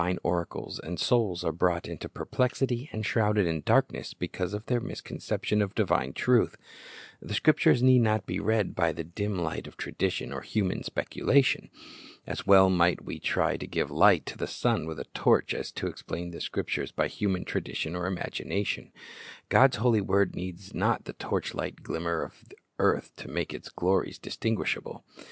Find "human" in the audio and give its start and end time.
10.41-10.81, 17.07-17.45